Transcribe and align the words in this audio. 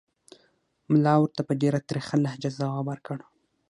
ملا 0.91 1.13
ورته 1.19 1.41
په 1.47 1.53
ډېره 1.61 1.79
ترخه 1.89 2.15
لهجه 2.23 2.49
ځواب 2.57 2.83
ورکړ. 2.89 3.17